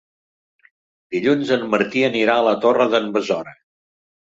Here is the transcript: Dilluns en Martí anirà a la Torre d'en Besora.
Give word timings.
Dilluns 1.17 1.51
en 1.57 1.67
Martí 1.75 2.03
anirà 2.09 2.39
a 2.41 2.47
la 2.49 2.57
Torre 2.67 2.91
d'en 2.97 3.09
Besora. 3.21 3.57